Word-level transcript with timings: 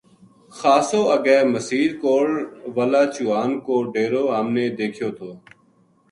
خاصو 0.57 0.99
اگے 1.15 1.37
مسیت 1.51 1.91
کول 2.01 2.29
وَلا 2.75 3.03
چوہان 3.13 3.51
کو 3.65 3.75
ڈیرو 3.93 4.23
ہم 4.37 4.47
نے 4.55 4.65
دیکھیو 4.79 5.09
تھو 5.17 5.29